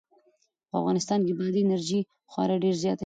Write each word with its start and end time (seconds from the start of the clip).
په 0.69 0.73
افغانستان 0.81 1.19
کې 1.25 1.33
بادي 1.39 1.61
انرژي 1.63 1.99
خورا 2.31 2.55
ډېر 2.63 2.75
زیات 2.83 2.85
اهمیت 2.91 2.97
لري. 2.97 2.99